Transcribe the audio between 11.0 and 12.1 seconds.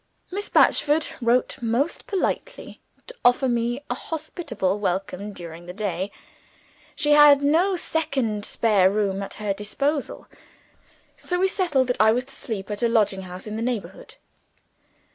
so we settled that